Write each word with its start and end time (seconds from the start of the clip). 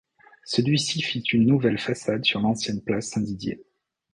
Celui-ci 0.45 0.99
fit 1.03 1.19
une 1.19 1.45
nouvelle 1.45 1.77
façade 1.77 2.25
sur 2.25 2.39
l'ancienne 2.41 2.81
place 2.81 3.09
Saint-Didier. 3.11 3.61